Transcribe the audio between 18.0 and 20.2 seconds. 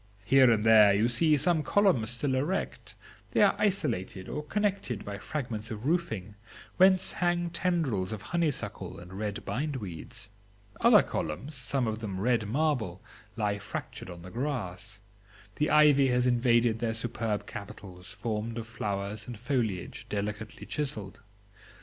formed of flowers and foliage